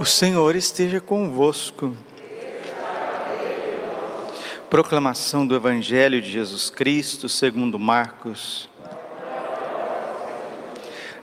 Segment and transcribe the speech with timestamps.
[0.00, 1.94] O Senhor esteja convosco.
[4.70, 8.66] Proclamação do Evangelho de Jesus Cristo, segundo Marcos.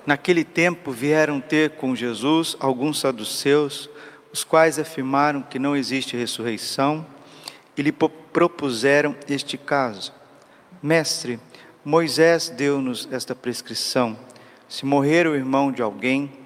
[0.05, 3.89] Naquele tempo vieram ter com Jesus alguns saduceus,
[4.31, 7.03] os quais afirmaram que não existe ressurreição,
[7.75, 10.13] e lhe propuseram este caso:
[10.83, 11.39] Mestre,
[11.83, 14.15] Moisés deu-nos esta prescrição:
[14.69, 16.45] se morrer o irmão de alguém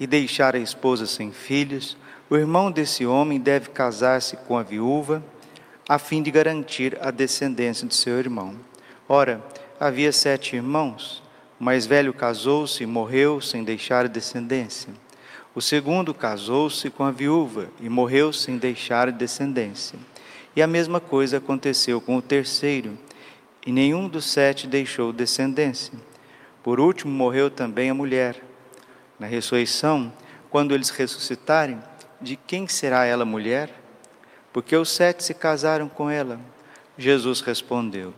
[0.00, 1.94] e deixar a esposa sem filhos,
[2.30, 5.22] o irmão desse homem deve casar-se com a viúva,
[5.86, 8.56] a fim de garantir a descendência de seu irmão.
[9.06, 9.44] Ora,
[9.78, 11.22] havia sete irmãos.
[11.60, 14.94] O mais velho casou-se e morreu sem deixar descendência.
[15.54, 19.98] O segundo casou-se com a viúva e morreu sem deixar descendência.
[20.56, 22.96] E a mesma coisa aconteceu com o terceiro
[23.66, 25.92] e nenhum dos sete deixou descendência.
[26.62, 28.49] Por último, morreu também a mulher.
[29.20, 30.12] Na ressurreição,
[30.50, 31.78] quando eles ressuscitarem,
[32.20, 33.72] de quem será ela mulher?
[34.52, 36.40] Porque os sete se casaram com ela.
[36.98, 38.12] Jesus respondeu: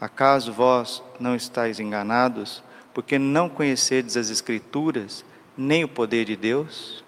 [0.00, 2.62] Acaso vós não estáis enganados,
[2.94, 5.24] porque não conhecedes as Escrituras,
[5.56, 7.02] nem o poder de Deus?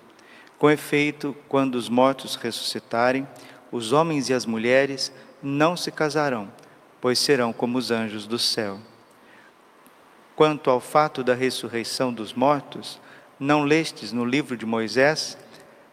[0.59, 3.29] Com efeito, quando os mortos ressuscitarem,
[3.71, 6.51] os homens e as mulheres não se casarão
[7.05, 8.81] pois serão como os anjos do céu.
[10.35, 12.99] Quanto ao fato da ressurreição dos mortos,
[13.45, 15.37] não lestes no livro de Moisés,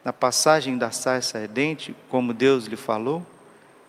[0.06, 3.26] na passagem da sarça ardente, como Deus lhe falou?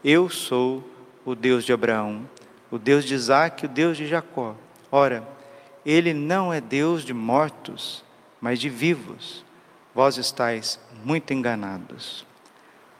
[0.04, 0.82] Eu sou
[1.24, 2.28] o Deus de Abraão,
[2.70, 4.56] o Deus de Isaac, o Deus de Jacó.
[4.91, 5.27] Ora,
[5.86, 8.04] ele não é Deus de mortos,
[8.41, 9.44] mas de vivos.
[9.94, 12.26] Vós estáis muito enganados.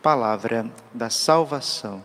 [0.01, 2.05] Palavra da salvação.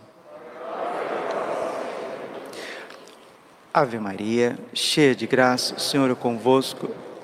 [3.72, 6.90] Ave Maria, cheia de graça, o Senhor é convosco.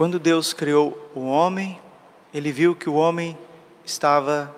[0.00, 1.78] Quando Deus criou o homem,
[2.32, 3.36] ele viu que o homem
[3.84, 4.56] estava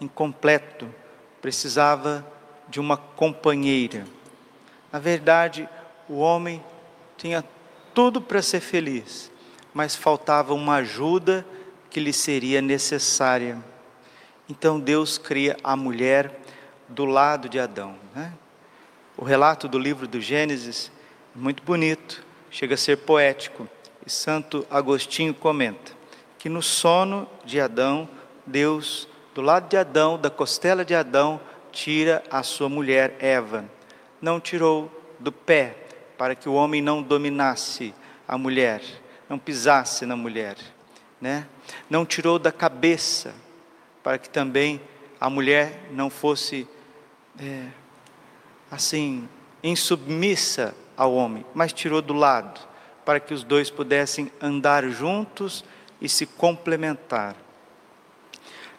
[0.00, 0.92] incompleto,
[1.40, 2.26] precisava
[2.68, 4.04] de uma companheira.
[4.90, 5.68] Na verdade,
[6.08, 6.60] o homem
[7.16, 7.44] tinha
[7.94, 9.30] tudo para ser feliz,
[9.72, 11.46] mas faltava uma ajuda
[11.88, 13.64] que lhe seria necessária.
[14.48, 16.36] Então Deus cria a mulher
[16.88, 17.96] do lado de Adão.
[18.12, 18.32] Né?
[19.16, 20.90] O relato do livro do Gênesis
[21.32, 23.68] é muito bonito, chega a ser poético.
[24.06, 25.92] E Santo Agostinho comenta
[26.38, 28.08] que no sono de Adão,
[28.46, 31.40] Deus, do lado de Adão, da costela de Adão,
[31.70, 33.64] tira a sua mulher Eva.
[34.20, 35.76] Não tirou do pé,
[36.16, 37.94] para que o homem não dominasse
[38.26, 38.82] a mulher,
[39.28, 40.56] não pisasse na mulher.
[41.20, 41.46] Né?
[41.88, 43.34] Não tirou da cabeça,
[44.02, 44.80] para que também
[45.20, 46.66] a mulher não fosse
[47.38, 47.66] é,
[48.70, 49.28] assim,
[49.62, 52.60] insubmissa ao homem, mas tirou do lado,
[53.10, 55.64] para que os dois pudessem andar juntos
[56.00, 57.34] e se complementar.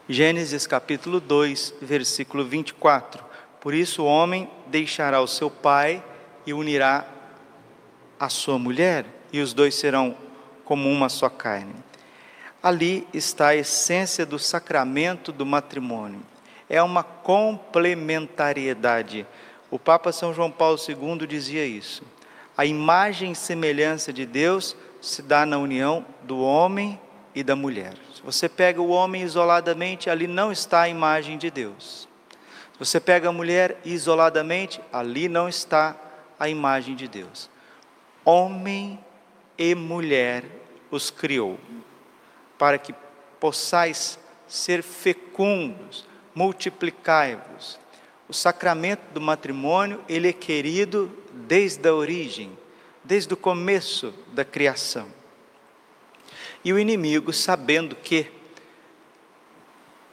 [0.07, 3.21] Gênesis capítulo 2, versículo 24.
[3.59, 6.01] Por isso o homem deixará o seu pai
[6.45, 7.05] e unirá
[8.17, 10.15] a sua mulher, e os dois serão
[10.63, 11.75] como uma só carne.
[12.63, 16.21] Ali está a essência do sacramento do matrimônio
[16.69, 19.27] é uma complementariedade.
[19.69, 22.01] O Papa São João Paulo II dizia isso.
[22.57, 26.99] A imagem e semelhança de Deus se dá na união do homem
[27.33, 27.95] e da mulher.
[28.13, 32.07] Se você pega o homem isoladamente, ali não está a imagem de Deus.
[32.73, 35.95] Se você pega a mulher isoladamente, ali não está
[36.39, 37.49] a imagem de Deus.
[38.25, 38.99] Homem
[39.57, 40.43] e mulher
[40.89, 41.59] os criou,
[42.57, 42.93] para que
[43.39, 46.05] possais ser fecundos,
[46.35, 47.79] multiplicai-vos.
[48.27, 52.57] O sacramento do matrimônio, ele é querido desde a origem,
[53.03, 55.07] desde o começo da criação.
[56.63, 58.31] E o inimigo, sabendo que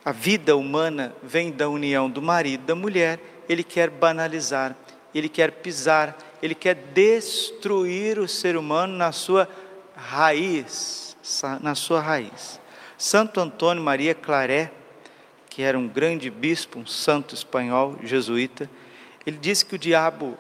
[0.04, 4.74] a vida humana vem da união do marido e da mulher, ele quer banalizar,
[5.14, 9.48] ele quer pisar, ele quer destruir o ser humano na sua
[9.94, 11.16] raiz,
[11.60, 12.58] na sua raiz.
[12.96, 14.72] Santo Antônio Maria Claret
[15.58, 18.70] que era um grande bispo, um santo espanhol, jesuíta,
[19.26, 20.38] ele disse que o diabo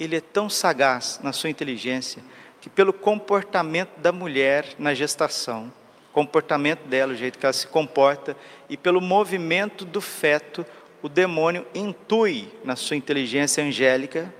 [0.00, 2.22] ele é tão sagaz na sua inteligência
[2.60, 5.72] que pelo comportamento da mulher na gestação,
[6.12, 8.36] comportamento dela, o jeito que ela se comporta,
[8.68, 10.66] e pelo movimento do feto,
[11.02, 14.32] o demônio intui na sua inteligência angélica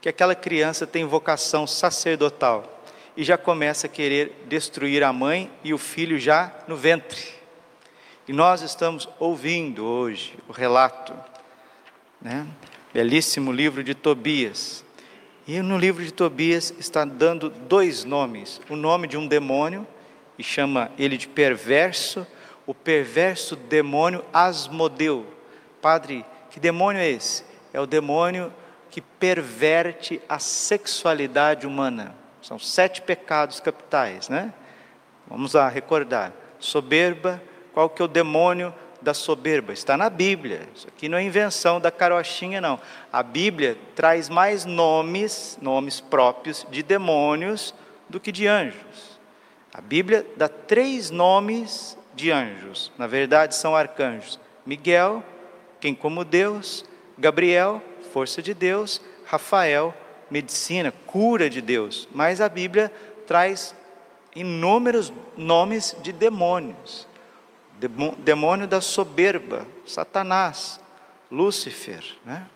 [0.00, 2.82] que aquela criança tem vocação sacerdotal
[3.16, 7.28] e já começa a querer destruir a mãe e o filho já no ventre.
[8.26, 11.12] E nós estamos ouvindo hoje o relato,
[12.20, 12.46] né?
[12.92, 14.84] belíssimo livro de Tobias.
[15.52, 19.84] E no livro de Tobias está dando dois nomes: o nome de um demônio,
[20.38, 22.24] e chama ele de perverso,
[22.64, 25.26] o perverso demônio Asmodeu.
[25.82, 27.42] Padre, que demônio é esse?
[27.72, 28.54] É o demônio
[28.92, 32.14] que perverte a sexualidade humana.
[32.40, 34.54] São sete pecados capitais, né?
[35.26, 36.32] Vamos lá recordar.
[36.60, 37.42] Soberba,
[37.74, 39.72] qual que é o demônio da soberba?
[39.72, 40.68] Está na Bíblia.
[40.74, 42.80] Isso aqui não é invenção da carochinha, não.
[43.12, 47.74] A Bíblia traz mais nomes, nomes próprios de demônios
[48.08, 49.18] do que de anjos.
[49.72, 52.90] A Bíblia dá três nomes de anjos.
[52.98, 55.22] Na verdade, são arcanjos: Miguel,
[55.80, 56.84] quem como Deus,
[57.16, 57.82] Gabriel,
[58.12, 59.94] força de Deus, Rafael,
[60.30, 62.08] medicina, cura de Deus.
[62.12, 62.92] Mas a Bíblia
[63.26, 63.74] traz
[64.34, 67.06] inúmeros nomes de demônios.
[68.18, 70.80] Demônio da soberba, Satanás,
[71.30, 72.46] Lúcifer, né?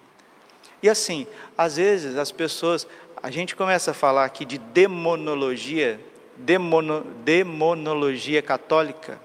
[0.83, 1.27] E assim,
[1.57, 2.87] às vezes as pessoas,
[3.23, 5.99] a gente começa a falar aqui de demonologia,
[6.37, 9.19] demono, demonologia católica,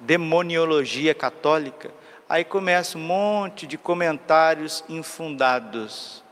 [0.00, 1.90] demoniologia católica,
[2.30, 6.22] Aí começa um monte de comentários infundados.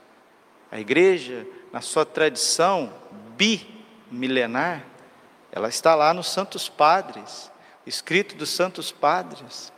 [0.71, 2.95] A igreja, na sua tradição
[3.37, 4.85] bimilenar,
[5.51, 7.51] ela está lá nos Santos Padres,
[7.89, 9.73] escrito dos Santos Padres.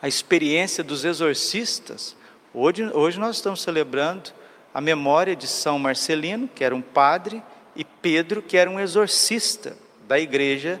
[0.00, 2.14] A experiência dos exorcistas.
[2.52, 4.30] Hoje, hoje nós estamos celebrando
[4.72, 7.42] a memória de São Marcelino, que era um padre,
[7.74, 9.76] e Pedro, que era um exorcista
[10.06, 10.80] da igreja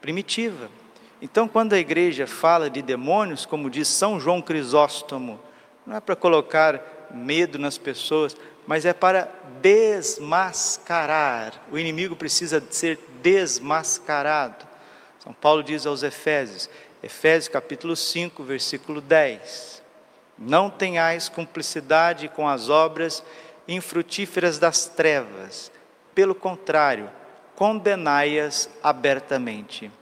[0.00, 0.70] primitiva.
[1.20, 5.40] Então, quando a igreja fala de demônios, como diz São João Crisóstomo,
[5.84, 8.36] não é para colocar medo nas pessoas,
[8.66, 9.28] mas é para
[9.60, 11.52] desmascarar.
[11.70, 14.71] O inimigo precisa ser desmascarado.
[15.22, 16.68] São Paulo diz aos Efésios,
[17.00, 19.80] Efésios capítulo 5, versículo 10:
[20.36, 23.22] Não tenhais cumplicidade com as obras
[23.68, 25.70] infrutíferas das trevas,
[26.12, 27.08] pelo contrário,
[27.54, 29.92] condenai-as abertamente.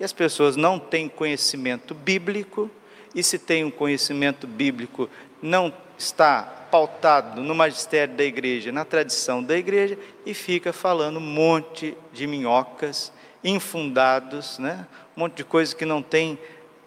[0.00, 2.68] E as pessoas não têm conhecimento bíblico,
[3.14, 5.08] e se tem um conhecimento bíblico,
[5.40, 6.42] não está
[6.72, 9.96] pautado no magistério da igreja, na tradição da igreja,
[10.26, 13.12] e fica falando um monte de minhocas,
[13.42, 14.86] infundados, né?
[15.16, 16.38] um monte de coisas que não tem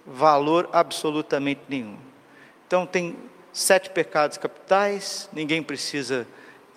[0.06, 1.98] valor absolutamente nenhum.
[2.68, 3.16] Então, tem
[3.52, 6.28] sete pecados capitais, ninguém precisa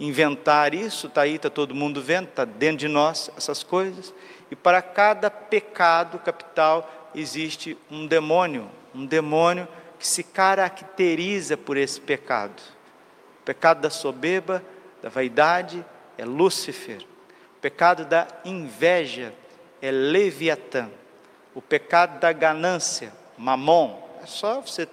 [0.01, 4.13] inventar isso, está aí, está todo mundo vendo, está dentro de nós essas coisas.
[4.51, 12.01] E para cada pecado capital existe um demônio, um demônio que se caracteriza por esse
[12.01, 12.61] pecado.
[13.41, 14.63] O pecado da soberba,
[15.03, 15.85] da vaidade,
[16.19, 17.03] é Lúcifer.
[17.57, 19.33] O pecado da inveja
[19.82, 20.88] é Leviatã.
[21.55, 24.00] O pecado da ganância, Mamon.
[24.23, 24.88] É só você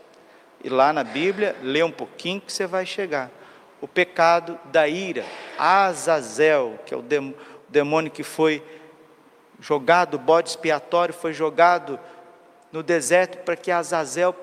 [0.63, 3.30] ir lá na Bíblia, ler um pouquinho que você vai chegar.
[3.80, 5.24] O pecado da ira,
[5.57, 7.06] Azazel, que é o
[7.69, 8.62] demônio que foi
[9.62, 12.00] jogado, o bode expiatório foi jogado
[12.71, 14.33] no deserto para que Azazel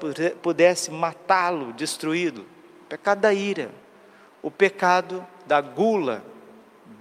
[0.43, 2.47] pudesse matá-lo, destruído.
[2.83, 3.71] O pecado da ira,
[4.43, 6.25] o pecado da gula,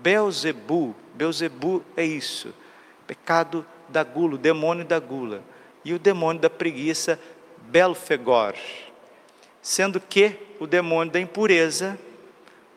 [0.01, 2.53] Belzebu, Belzebu é isso,
[3.07, 5.41] pecado da gula, o demônio da gula,
[5.83, 7.19] e o demônio da preguiça,
[7.67, 8.55] Belfegor,
[9.61, 11.97] sendo que o demônio da impureza,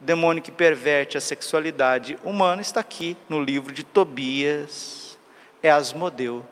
[0.00, 5.18] o demônio que perverte a sexualidade humana, está aqui no livro de Tobias,
[5.62, 6.44] é Asmodeu.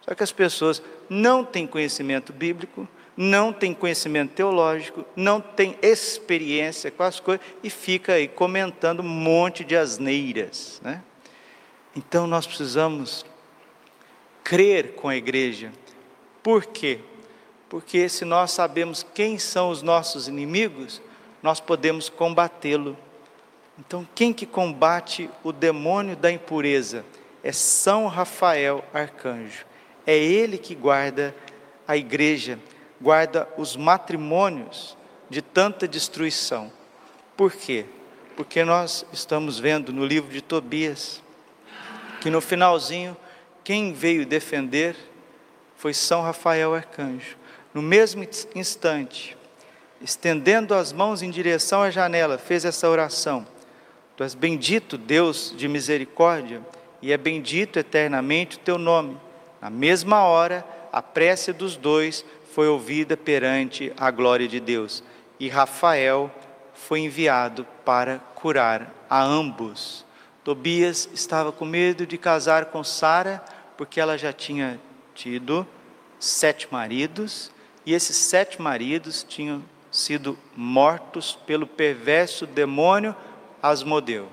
[0.00, 6.90] Só que as pessoas não têm conhecimento bíblico, não têm conhecimento teológico, não têm experiência
[6.90, 11.02] com as coisas e fica aí comentando um monte de asneiras, né?
[11.94, 13.24] Então nós precisamos
[14.44, 15.72] crer com a igreja.
[16.42, 17.00] Por quê?
[17.68, 21.00] Porque se nós sabemos quem são os nossos inimigos,
[21.42, 22.96] nós podemos combatê-lo.
[23.78, 27.04] Então, quem que combate o demônio da impureza?
[27.42, 29.64] é São Rafael Arcanjo.
[30.06, 31.34] É ele que guarda
[31.86, 32.58] a igreja,
[33.00, 34.96] guarda os matrimônios
[35.28, 36.72] de tanta destruição.
[37.36, 37.86] Por quê?
[38.36, 41.22] Porque nós estamos vendo no livro de Tobias
[42.20, 43.16] que no finalzinho
[43.64, 44.96] quem veio defender
[45.76, 47.36] foi São Rafael Arcanjo.
[47.72, 49.36] No mesmo instante,
[50.00, 53.46] estendendo as mãos em direção à janela, fez essa oração:
[54.16, 56.60] Tu és bendito, Deus de misericórdia,
[57.00, 59.16] e é bendito eternamente o teu nome.
[59.60, 65.02] Na mesma hora, a prece dos dois foi ouvida perante a glória de Deus,
[65.38, 66.30] e Rafael
[66.74, 70.04] foi enviado para curar a ambos.
[70.50, 73.40] Tobias estava com medo de casar com Sara,
[73.76, 74.80] porque ela já tinha
[75.14, 75.64] tido
[76.18, 77.52] sete maridos,
[77.86, 83.14] e esses sete maridos tinham sido mortos pelo perverso demônio
[83.62, 84.28] Asmodeu.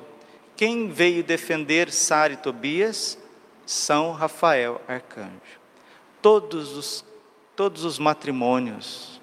[0.56, 3.16] Quem veio defender Sara e Tobias?
[3.64, 5.60] São Rafael, arcanjo.
[6.20, 7.06] Todos os,
[7.56, 9.22] todos os matrimônios,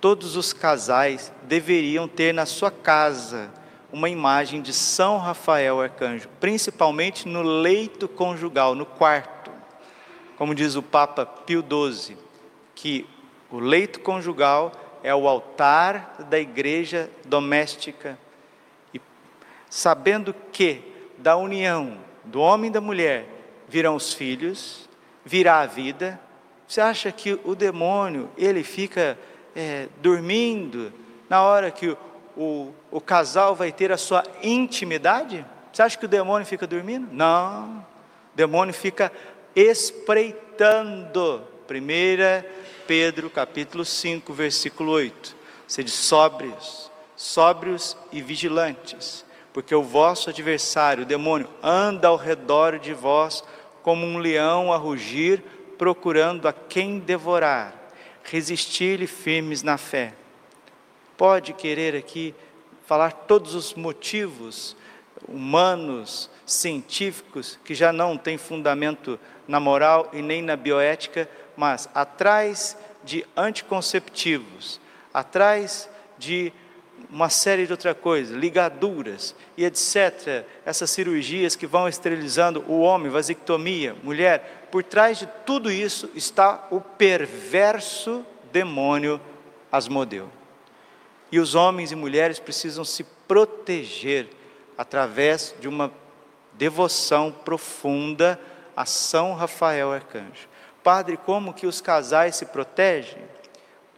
[0.00, 3.52] todos os casais deveriam ter na sua casa
[3.94, 9.52] uma imagem de São Rafael, arcanjo, principalmente no leito conjugal, no quarto.
[10.36, 12.16] Como diz o Papa Pio XII,
[12.74, 13.06] que
[13.48, 18.18] o leito conjugal é o altar da igreja doméstica.
[18.92, 19.00] E
[19.70, 20.82] sabendo que
[21.16, 23.28] da união do homem e da mulher
[23.68, 24.88] virão os filhos,
[25.24, 26.20] virá a vida.
[26.66, 29.16] Você acha que o demônio ele fica
[29.54, 30.92] é, dormindo
[31.28, 31.96] na hora que
[32.36, 35.44] o, o, casal vai ter a sua intimidade?
[35.72, 37.08] Você acha que o demônio fica dormindo?
[37.12, 37.78] Não.
[38.32, 39.10] O demônio fica
[39.54, 41.42] espreitando.
[41.66, 42.46] Primeira
[42.86, 45.36] Pedro capítulo 5, versículo 8.
[45.66, 52.92] Sede sóbrios, sóbrios e vigilantes, porque o vosso adversário, o demônio, anda ao redor de
[52.92, 53.42] vós
[53.82, 55.42] como um leão a rugir,
[55.78, 57.74] procurando a quem devorar.
[58.22, 60.14] Resistir-lhe firmes na fé.
[61.26, 62.34] Pode querer aqui
[62.84, 64.76] falar todos os motivos
[65.26, 71.26] humanos, científicos, que já não têm fundamento na moral e nem na bioética,
[71.56, 74.78] mas atrás de anticonceptivos,
[75.14, 75.88] atrás
[76.18, 76.52] de
[77.08, 80.44] uma série de outra coisa, ligaduras e etc.
[80.62, 86.66] Essas cirurgias que vão esterilizando o homem, vasectomia, mulher, por trás de tudo isso está
[86.70, 89.18] o perverso demônio
[89.72, 90.43] Asmodeu.
[91.34, 94.28] E os homens e mulheres precisam se proteger
[94.78, 95.90] através de uma
[96.52, 98.38] devoção profunda
[98.76, 100.48] a São Rafael Arcanjo.
[100.80, 103.20] Padre, como que os casais se protegem?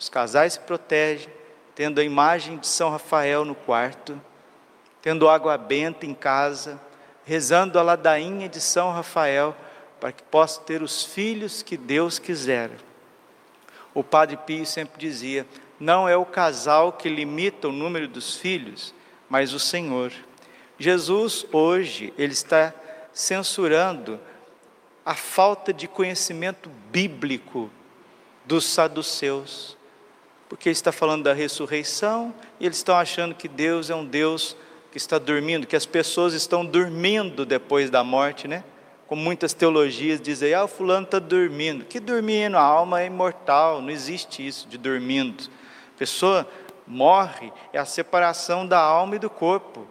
[0.00, 1.28] Os casais se protegem
[1.74, 4.18] tendo a imagem de São Rafael no quarto,
[5.02, 6.80] tendo água benta em casa,
[7.22, 9.54] rezando a ladainha de São Rafael,
[10.00, 12.70] para que possa ter os filhos que Deus quiser.
[13.92, 15.46] O Padre Pio sempre dizia:
[15.78, 18.94] não é o casal que limita o número dos filhos,
[19.28, 20.12] mas o Senhor.
[20.78, 22.72] Jesus, hoje, ele está
[23.12, 24.20] censurando
[25.04, 27.70] a falta de conhecimento bíblico
[28.44, 29.76] dos saduceus,
[30.48, 34.56] porque ele está falando da ressurreição e eles estão achando que Deus é um Deus
[34.90, 38.64] que está dormindo, que as pessoas estão dormindo depois da morte, né?
[39.06, 41.84] Como muitas teologias dizem, ah, o fulano está dormindo.
[41.84, 42.56] Que dormindo?
[42.56, 45.48] A alma é imortal, não existe isso de dormindo.
[45.96, 46.46] A pessoa
[46.86, 49.86] morre, é a separação da alma e do corpo.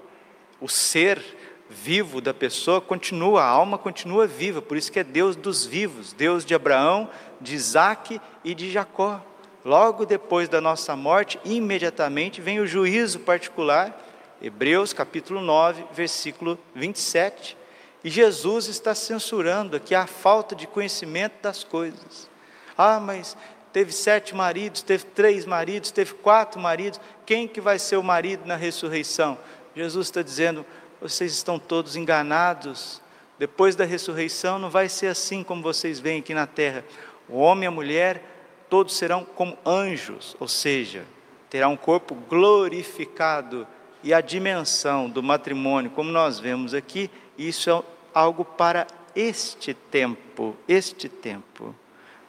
[0.62, 1.20] O ser
[1.68, 6.14] vivo da pessoa continua, a alma continua viva, por isso que é Deus dos vivos,
[6.14, 7.10] Deus de Abraão,
[7.42, 9.20] de Isaac e de Jacó.
[9.66, 14.00] Logo depois da nossa morte, imediatamente vem o juízo particular,
[14.40, 17.58] Hebreus capítulo 9, versículo 27.
[18.04, 22.30] E Jesus está censurando aqui a falta de conhecimento das coisas.
[22.78, 23.36] Ah, mas
[23.75, 28.46] teve sete maridos, teve três maridos, teve quatro maridos, quem que vai ser o marido
[28.46, 29.38] na ressurreição?
[29.75, 30.65] Jesus está dizendo,
[31.01, 33.01] vocês estão todos enganados.
[33.38, 36.86] Depois da ressurreição não vai ser assim como vocês veem aqui na terra.
[37.27, 38.24] O homem e a mulher,
[38.70, 41.03] todos serão como anjos, ou seja,
[41.50, 43.67] terá um corpo glorificado
[44.01, 50.55] e a dimensão do matrimônio, como nós vemos aqui, isso é algo para este tempo,
[50.65, 51.75] este tempo.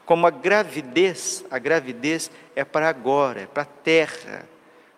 [0.07, 4.47] Como a gravidez, a gravidez é para agora, é para a terra.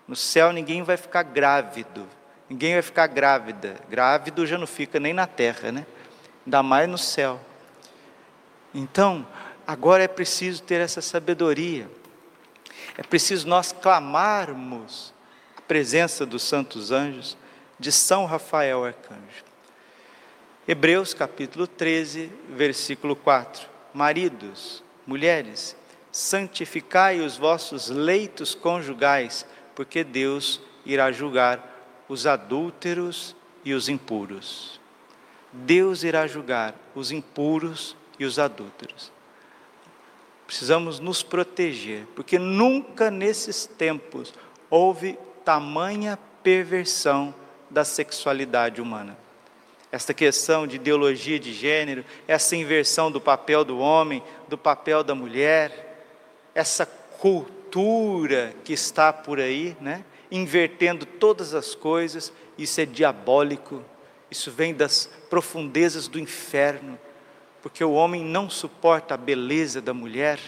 [0.07, 2.07] No céu ninguém vai ficar grávido,
[2.49, 3.77] Ninguém vai ficar grávida.
[3.91, 5.87] Grávido já não fica nem na terra, né?
[6.47, 7.39] Ainda mais no céu.
[8.75, 9.27] Então,
[9.67, 11.91] agora é preciso ter essa sabedoria.
[12.97, 15.13] É preciso nós clamarmos
[15.57, 17.37] a presença dos santos anjos
[17.79, 19.45] de São Rafael Arcanjo.
[20.67, 23.69] Hebreus capítulo 13, versículo 4.
[23.93, 25.75] Maridos, mulheres,
[26.13, 33.35] santificai os vossos leitos conjugais, porque Deus irá julgar os adúlteros
[33.65, 34.79] e os impuros.
[35.51, 39.11] Deus irá julgar os impuros e os adúlteros.
[40.47, 44.35] Precisamos nos proteger, porque nunca nesses tempos
[44.69, 47.35] houve tamanha perversão
[47.71, 49.17] da sexualidade humana.
[49.91, 55.15] Esta questão de ideologia de gênero, essa inversão do papel do homem, do papel da
[55.15, 56.05] mulher,
[56.55, 60.05] essa cultura que está por aí, né?
[60.31, 63.83] invertendo todas as coisas, isso é diabólico,
[64.31, 66.99] isso vem das profundezas do inferno,
[67.63, 70.39] porque o homem não suporta a beleza da mulher,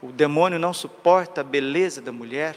[0.00, 2.56] o demônio não suporta a beleza da mulher,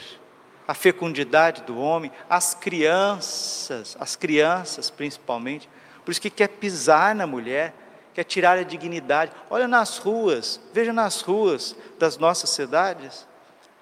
[0.67, 5.69] a fecundidade do homem, as crianças, as crianças principalmente,
[6.07, 7.73] por isso que quer pisar na mulher,
[8.13, 9.29] quer tirar a dignidade.
[9.49, 13.27] Olha nas ruas, veja nas ruas das nossas cidades,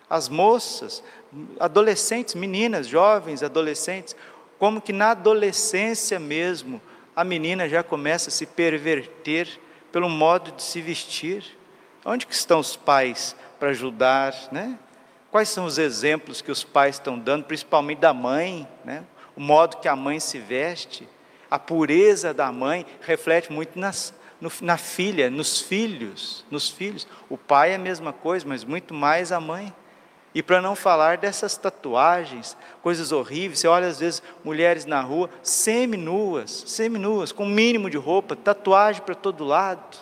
[0.09, 1.03] as moças,
[1.59, 4.15] adolescentes, meninas, jovens, adolescentes,
[4.57, 6.81] como que na adolescência mesmo
[7.15, 9.47] a menina já começa a se perverter
[9.91, 11.55] pelo modo de se vestir.
[12.03, 14.79] Onde que estão os pais para ajudar, né?
[15.29, 19.03] Quais são os exemplos que os pais estão dando, principalmente da mãe, né?
[19.35, 21.07] O modo que a mãe se veste.
[21.55, 27.07] A pureza da mãe reflete muito nas, no, na filha, nos filhos, nos filhos.
[27.29, 29.73] O pai é a mesma coisa, mas muito mais a mãe.
[30.33, 35.29] E para não falar dessas tatuagens, coisas horríveis, você olha às vezes mulheres na rua,
[35.41, 39.97] semi-nuas, semi-nuas, com mínimo de roupa, tatuagem para todo lado.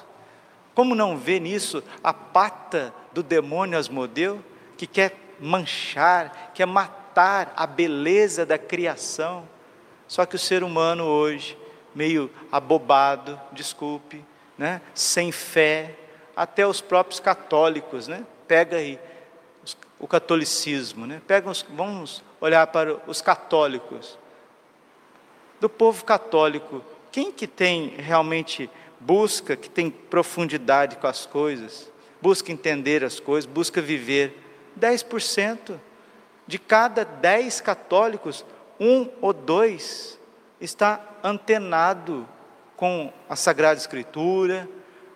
[0.73, 4.43] Como não ver nisso a pata do demônio Asmodeu,
[4.75, 9.52] que quer manchar, quer matar a beleza da criação?
[10.13, 11.57] Só que o ser humano hoje,
[11.95, 14.23] meio abobado, desculpe,
[14.55, 14.79] né?
[14.93, 15.95] sem fé,
[16.35, 18.23] até os próprios católicos, né?
[18.47, 18.99] pega aí
[19.97, 21.19] o catolicismo, né?
[21.25, 24.19] pega os, vamos olhar para os católicos.
[25.59, 31.91] Do povo católico, quem que tem realmente busca, que tem profundidade com as coisas,
[32.21, 34.39] busca entender as coisas, busca viver?
[34.79, 35.79] 10%.
[36.45, 38.45] De cada 10 católicos,
[38.83, 40.19] um ou dois
[40.59, 42.27] está antenado
[42.75, 44.67] com a Sagrada Escritura,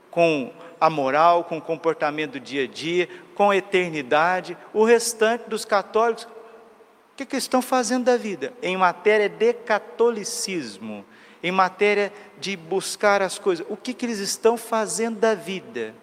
[0.10, 4.58] com a moral, com o comportamento do dia a dia, com a eternidade.
[4.74, 8.54] O restante dos católicos, o que, que estão fazendo da vida?
[8.62, 11.04] Em matéria de catolicismo,
[11.44, 15.94] em matéria de buscar as coisas, o que, que eles estão fazendo da vida?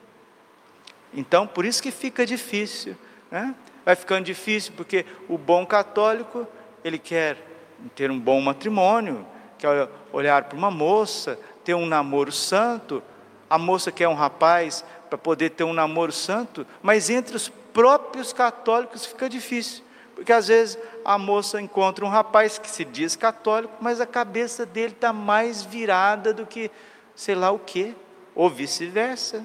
[1.15, 2.95] Então, por isso que fica difícil,
[3.31, 3.55] né?
[3.87, 6.47] vai ficando difícil, porque o bom católico,
[6.85, 7.54] ele quer
[7.95, 9.27] ter um bom matrimônio,
[9.59, 13.03] quer olhar para uma moça, ter um namoro santo,
[13.49, 18.33] a moça quer um rapaz para poder ter um namoro santo, mas entre os próprios
[18.33, 19.85] católicos fica difícil,
[20.15, 24.65] porque às vezes a moça encontra um rapaz que se diz católico, mas a cabeça
[24.65, 26.71] dele está mais virada do que
[27.15, 27.95] sei lá o que,
[28.35, 29.45] ou vice-versa.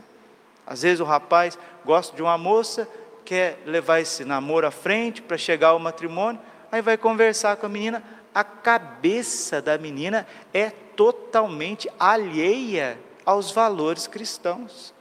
[0.65, 2.87] Às vezes o rapaz gosta de uma moça,
[3.25, 6.39] quer levar esse namoro à frente para chegar ao matrimônio,
[6.71, 8.03] aí vai conversar com a menina,
[8.39, 14.93] a cabeça da menina é totalmente alheia aos valores cristãos.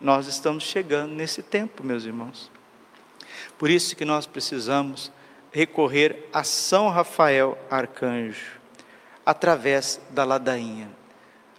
[0.00, 2.50] Nós estamos chegando nesse tempo, meus irmãos.
[3.58, 5.12] Por isso que nós precisamos
[5.50, 8.58] recorrer a São Rafael Arcanjo,
[9.26, 10.88] através da ladainha.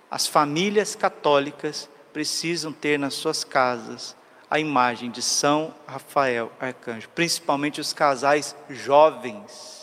[0.09, 4.15] As famílias católicas precisam ter nas suas casas
[4.49, 9.82] a imagem de São Rafael Arcanjo, principalmente os casais jovens,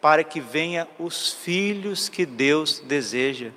[0.00, 3.50] para que venha os filhos que Deus deseja.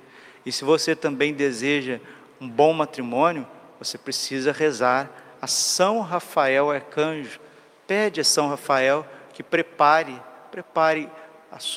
[0.44, 2.00] E se você também deseja
[2.40, 3.46] um bom matrimônio,
[3.78, 7.40] você precisa rezar a São Rafael Arcanjo.
[7.86, 11.08] Pede a São Rafael que prepare, prepare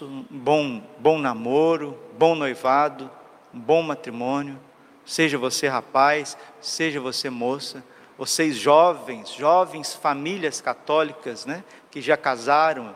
[0.01, 3.09] um bom, bom namoro, bom noivado,
[3.53, 4.59] um bom matrimônio.
[5.05, 7.83] Seja você rapaz, seja você moça,
[8.17, 12.95] vocês jovens, jovens famílias católicas, né, que já casaram,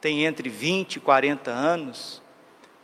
[0.00, 2.22] têm entre 20 e 40 anos,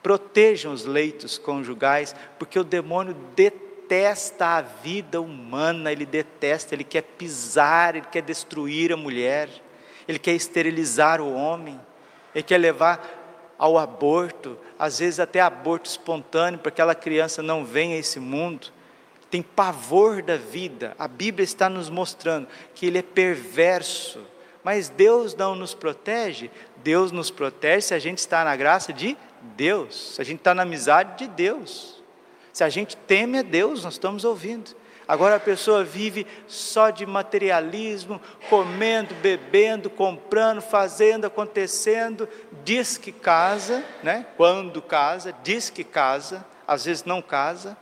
[0.03, 7.03] protejam os leitos conjugais, porque o demônio detesta a vida humana, ele detesta, ele quer
[7.03, 9.49] pisar, ele quer destruir a mulher,
[10.09, 11.81] ele quer esterilizar o homem,
[12.35, 13.19] ele quer levar
[13.59, 18.19] ao aborto, às vezes até aborto espontâneo, para que aquela criança não venha a esse
[18.19, 18.69] mundo.
[19.31, 24.21] Tem pavor da vida, a Bíblia está nos mostrando que ele é perverso,
[24.63, 29.17] mas Deus não nos protege, Deus nos protege se a gente está na graça de
[29.41, 32.01] Deus, se a gente está na amizade de Deus.
[32.53, 34.75] Se a gente teme a Deus, nós estamos ouvindo.
[35.07, 42.29] Agora a pessoa vive só de materialismo, comendo, bebendo, comprando, fazendo, acontecendo,
[42.63, 44.27] diz que casa, né?
[44.37, 47.77] Quando casa, diz que casa, às vezes não casa,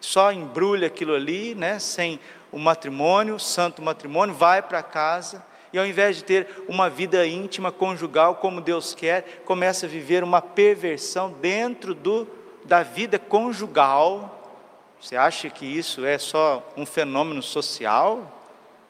[0.00, 1.78] só embrulha aquilo ali, né?
[1.78, 2.18] Sem
[2.50, 5.44] o matrimônio, santo matrimônio, vai para casa
[5.74, 10.22] e ao invés de ter uma vida íntima, conjugal, como Deus quer, começa a viver
[10.22, 12.28] uma perversão dentro do
[12.64, 14.62] da vida conjugal.
[15.00, 18.40] Você acha que isso é só um fenômeno social?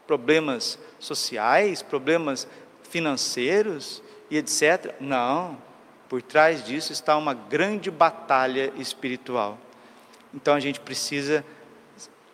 [0.07, 2.47] Problemas sociais, problemas
[2.83, 4.95] financeiros e etc.
[5.01, 5.57] Não.
[6.07, 9.57] Por trás disso está uma grande batalha espiritual.
[10.35, 11.43] Então a gente precisa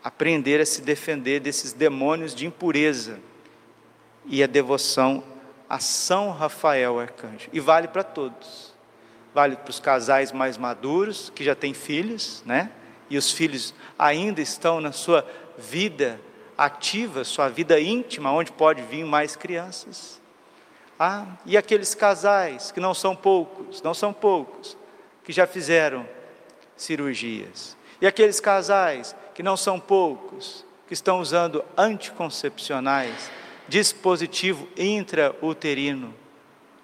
[0.03, 3.30] aprender a se defender desses demônios de impureza
[4.27, 5.23] e a devoção
[5.69, 7.49] a São Rafael Arcanjo.
[7.53, 8.75] E vale para todos.
[9.33, 12.73] Vale para os casais mais maduros, que já têm filhos, né?
[13.09, 15.25] E os filhos ainda estão na sua
[15.57, 16.21] vida
[16.59, 20.21] ativa, sua vida íntima, onde pode vir mais crianças.
[20.99, 24.77] Ah, e aqueles casais, que não são poucos, não são poucos,
[25.25, 26.07] que já fizeram
[26.77, 27.77] cirurgias.
[28.01, 33.31] E aqueles casais, que não são poucos, que estão usando anticoncepcionais,
[33.71, 36.13] dispositivo intrauterino.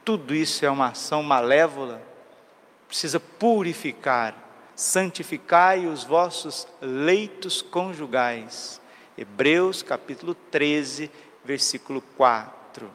[0.04, 2.00] Tudo isso é uma ação malévola.
[2.86, 4.36] Precisa purificar,
[4.76, 8.80] santificai os vossos leitos conjugais.
[9.18, 11.10] Hebreus capítulo 13,
[11.44, 12.88] versículo 4.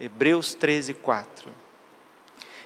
[0.00, 1.52] Hebreus 13, 4.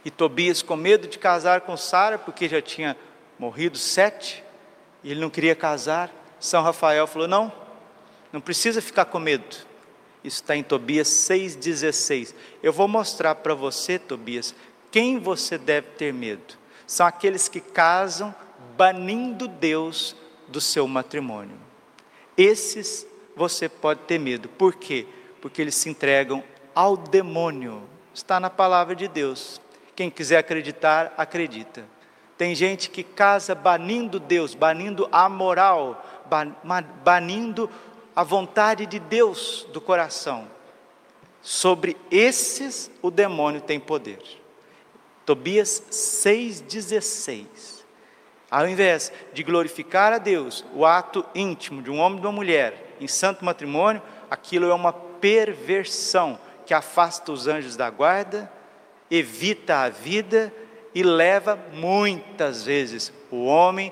[0.02, 2.96] E Tobias, com medo de casar com Sara, porque já tinha
[3.38, 4.42] morrido sete,
[5.04, 7.52] e ele não queria casar, São Rafael falou: Não,
[8.32, 9.68] não precisa ficar com medo.
[10.22, 12.35] Isso está em Tobias 6,16.
[12.62, 14.54] Eu vou mostrar para você, Tobias,
[14.90, 16.59] quem você deve ter medo.
[16.87, 18.35] São aqueles que casam
[18.76, 20.16] banindo Deus
[20.48, 21.56] do seu matrimônio.
[22.37, 23.06] Esses
[23.37, 24.48] você pode ter medo.
[24.48, 25.06] Por quê?
[25.40, 26.42] Porque eles se entregam
[26.74, 27.83] ao demônio.
[28.12, 29.61] Está na palavra de Deus.
[29.94, 31.85] Quem quiser acreditar, acredita.
[32.37, 36.02] Tem gente que casa banindo Deus, banindo a moral,
[37.04, 37.70] banindo
[38.20, 40.46] a vontade de Deus do coração.
[41.40, 44.20] Sobre esses o demônio tem poder.
[45.24, 47.46] Tobias 6,16.
[48.50, 52.33] Ao invés de glorificar a Deus, o ato íntimo de um homem e de uma
[52.35, 58.52] mulher em santo matrimônio, aquilo é uma perversão que afasta os anjos da guarda,
[59.11, 60.52] evita a vida
[60.94, 63.90] e leva muitas vezes o homem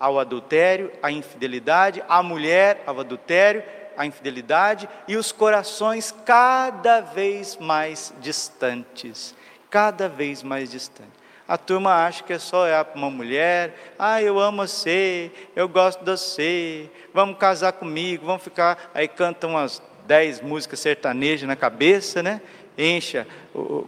[0.00, 3.62] ao adultério, à infidelidade, a mulher ao adultério,
[3.98, 9.34] à infidelidade e os corações cada vez mais distantes,
[9.68, 11.20] cada vez mais distantes.
[11.46, 16.02] A turma acha que é só para uma mulher, ah, eu amo você, eu gosto
[16.02, 18.90] de você, vamos casar comigo, vamos ficar.
[18.94, 22.40] Aí cantam umas dez músicas sertanejas na cabeça, né?
[22.78, 23.26] Encha,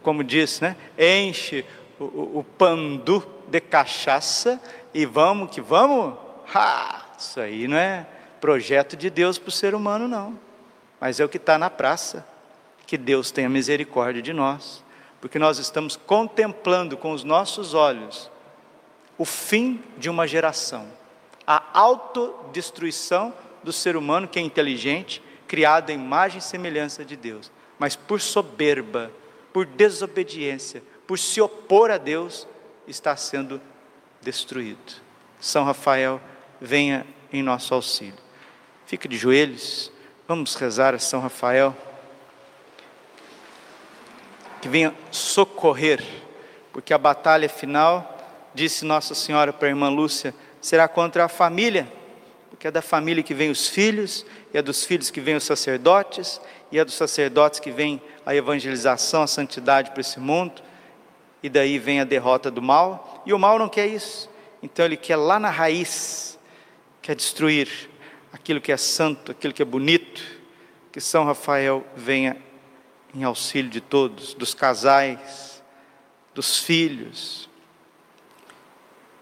[0.03, 0.77] como disse, né?
[0.99, 1.65] Enche
[1.99, 4.61] o, o, o pandu de cachaça
[4.95, 6.19] e vamos que vamos?
[6.55, 7.07] Ha!
[7.19, 8.07] Isso aí não é
[8.41, 10.39] projeto de Deus para o ser humano, não.
[11.01, 12.27] Mas é o que está na praça.
[12.87, 14.85] Que Deus tenha misericórdia de nós,
[15.21, 18.31] porque nós estamos contemplando com os nossos olhos
[19.17, 20.89] o fim de uma geração,
[21.47, 27.53] a autodestruição do ser humano que é inteligente, criado em imagem e semelhança de Deus,
[27.79, 29.13] mas por soberba,
[29.53, 32.49] por desobediência, por se opor a Deus,
[32.87, 33.61] está sendo
[34.23, 35.03] destruído.
[35.41, 36.21] São Rafael,
[36.61, 38.15] venha em nosso auxílio.
[38.87, 39.91] Fique de joelhos,
[40.29, 41.77] vamos rezar a São Rafael,
[44.61, 46.05] que venha socorrer,
[46.73, 48.17] porque a batalha final,
[48.55, 51.91] disse Nossa Senhora para a irmã Lúcia, será contra a família,
[52.49, 55.45] porque é da família que vem os filhos, e é dos filhos que vem os
[55.45, 60.63] sacerdotes, e é dos sacerdotes que vem a evangelização, a santidade para esse mundo,
[61.43, 64.31] e daí vem a derrota do mal, e o mal não quer isso,
[64.63, 66.39] então ele quer lá na raiz,
[67.01, 67.91] quer destruir
[68.33, 70.23] aquilo que é santo, aquilo que é bonito,
[70.93, 72.37] que São Rafael venha
[73.15, 75.63] em auxílio de todos, dos casais,
[76.35, 77.49] dos filhos.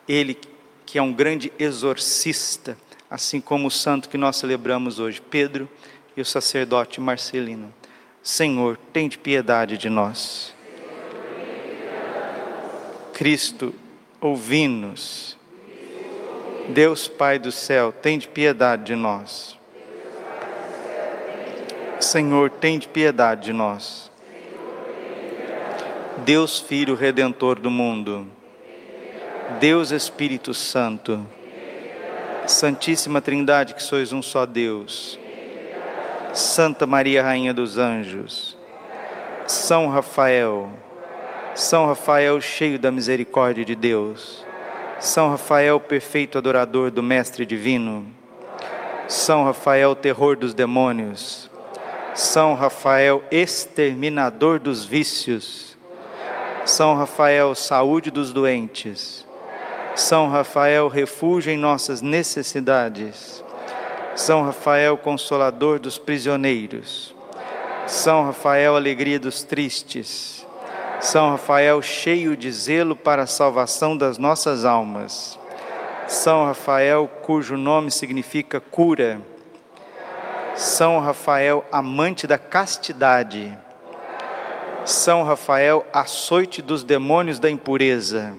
[0.09, 0.39] Ele
[0.87, 2.77] que é um grande exorcista,
[3.09, 5.69] assim como o santo que nós celebramos hoje, Pedro
[6.17, 7.73] e o sacerdote Marcelino.
[8.23, 10.55] Senhor, tem de piedade de nós.
[13.21, 13.75] Cristo,
[14.19, 15.37] ouvi-nos.
[16.71, 19.59] Deus Pai do céu, tem de piedade de nós.
[22.01, 24.11] Senhor, tem de piedade de nós.
[26.25, 28.27] Deus Filho Redentor do mundo.
[29.61, 31.27] Deus Espírito Santo.
[32.47, 35.21] Santíssima Trindade, que sois um só Deus.
[36.33, 38.57] Santa Maria, Rainha dos Anjos.
[39.47, 40.73] São Rafael
[41.55, 44.45] são Rafael, cheio da misericórdia de Deus.
[44.99, 48.07] São Rafael, perfeito adorador do Mestre Divino.
[49.09, 51.51] São Rafael, terror dos demônios.
[52.15, 55.77] São Rafael, exterminador dos vícios.
[56.65, 59.27] São Rafael, saúde dos doentes.
[59.97, 63.43] São Rafael, refúgio em nossas necessidades.
[64.15, 67.15] São Rafael, consolador dos prisioneiros.
[67.87, 70.40] São Rafael, alegria dos tristes.
[71.01, 75.39] São Rafael, cheio de zelo para a salvação das nossas almas.
[76.07, 79.19] São Rafael, cujo nome significa cura.
[80.55, 83.57] São Rafael, amante da castidade.
[84.85, 88.35] São Rafael, açoite dos demônios da impureza.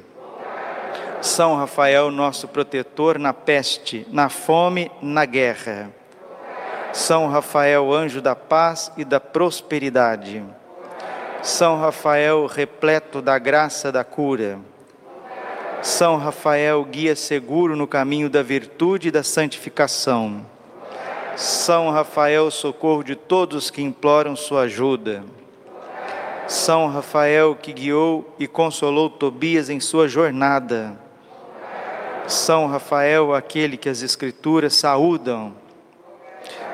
[1.19, 5.89] São Rafael, nosso protetor na peste, na fome, na guerra.
[6.93, 10.43] São Rafael, anjo da paz e da prosperidade.
[11.43, 14.59] São Rafael, repleto da graça da cura.
[15.81, 20.45] São Rafael, guia seguro no caminho da virtude e da santificação.
[21.35, 25.23] São Rafael, socorro de todos que imploram sua ajuda.
[26.47, 30.95] São Rafael, que guiou e consolou Tobias em sua jornada.
[32.27, 35.53] São Rafael, aquele que as Escrituras saúdam.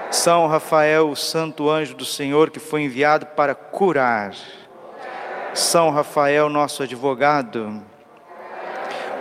[0.10, 4.34] São Rafael, o santo anjo do Senhor que foi enviado para curar.
[5.54, 7.82] São Rafael, nosso advogado.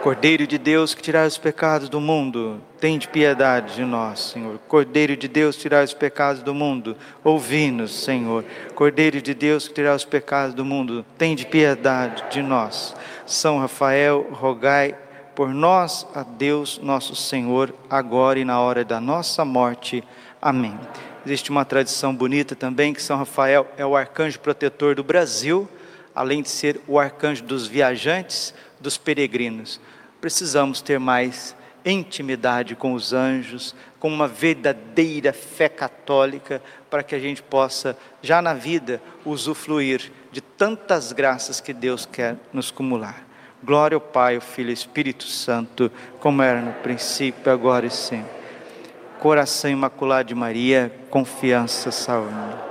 [0.03, 4.61] Cordeiro de Deus que tirar os pecados do mundo, tem de piedade de nós, Senhor.
[4.69, 8.45] Cordeiro de Deus, tirar os pecados do mundo, ouvi-nos, Senhor.
[8.77, 12.95] Cordeiro de Deus que tirar os pecados do mundo, tem de piedade de nós.
[13.27, 14.95] São Rafael, rogai
[15.35, 20.05] por nós a Deus nosso Senhor, agora e na hora da nossa morte.
[20.41, 20.79] Amém.
[21.25, 25.69] Existe uma tradição bonita também que São Rafael é o arcanjo protetor do Brasil,
[26.15, 29.81] além de ser o arcanjo dos viajantes, dos peregrinos.
[30.21, 37.19] Precisamos ter mais intimidade com os anjos, com uma verdadeira fé católica, para que a
[37.19, 43.25] gente possa, já na vida, usufruir de tantas graças que Deus quer nos cumular.
[43.63, 48.36] Glória ao Pai, ao Filho e Espírito Santo, como era no princípio, agora e sempre.
[49.21, 52.66] Coração imaculado de Maria, confiança, saúde.